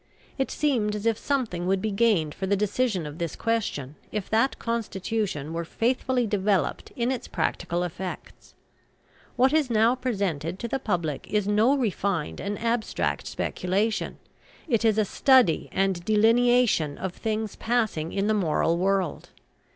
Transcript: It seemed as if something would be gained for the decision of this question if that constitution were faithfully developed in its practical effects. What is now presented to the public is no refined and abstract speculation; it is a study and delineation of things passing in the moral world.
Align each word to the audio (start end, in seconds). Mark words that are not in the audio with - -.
It 0.39 0.49
seemed 0.49 0.95
as 0.95 1.05
if 1.05 1.15
something 1.19 1.67
would 1.67 1.79
be 1.79 1.91
gained 1.91 2.33
for 2.33 2.47
the 2.47 2.55
decision 2.55 3.05
of 3.05 3.19
this 3.19 3.35
question 3.35 3.93
if 4.11 4.31
that 4.31 4.57
constitution 4.57 5.53
were 5.53 5.63
faithfully 5.63 6.25
developed 6.25 6.91
in 6.95 7.11
its 7.11 7.27
practical 7.27 7.83
effects. 7.83 8.55
What 9.35 9.53
is 9.53 9.69
now 9.69 9.93
presented 9.93 10.57
to 10.57 10.67
the 10.67 10.79
public 10.79 11.27
is 11.31 11.47
no 11.47 11.77
refined 11.77 12.39
and 12.41 12.57
abstract 12.57 13.27
speculation; 13.27 14.17
it 14.67 14.83
is 14.83 14.97
a 14.97 15.05
study 15.05 15.69
and 15.71 16.03
delineation 16.03 16.97
of 16.97 17.13
things 17.13 17.55
passing 17.55 18.11
in 18.11 18.25
the 18.25 18.33
moral 18.33 18.79
world. 18.79 19.29